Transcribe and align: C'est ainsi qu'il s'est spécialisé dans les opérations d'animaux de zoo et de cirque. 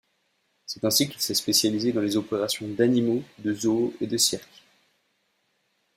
C'est 0.65 0.83
ainsi 0.83 1.07
qu'il 1.07 1.21
s'est 1.21 1.35
spécialisé 1.35 1.91
dans 1.93 2.01
les 2.01 2.17
opérations 2.17 2.67
d'animaux 2.67 3.21
de 3.37 3.53
zoo 3.53 3.93
et 4.01 4.07
de 4.07 4.17
cirque. 4.17 4.63